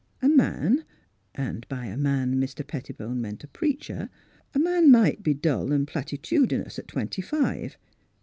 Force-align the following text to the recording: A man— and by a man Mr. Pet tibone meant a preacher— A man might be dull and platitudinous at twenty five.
A 0.19 0.27
man— 0.29 0.83
and 1.35 1.67
by 1.69 1.85
a 1.85 1.95
man 1.95 2.41
Mr. 2.41 2.65
Pet 2.65 2.85
tibone 2.85 3.17
meant 3.17 3.43
a 3.43 3.47
preacher— 3.47 4.09
A 4.55 4.57
man 4.57 4.89
might 4.89 5.21
be 5.21 5.35
dull 5.35 5.71
and 5.71 5.87
platitudinous 5.87 6.79
at 6.79 6.87
twenty 6.87 7.21
five. 7.21 7.77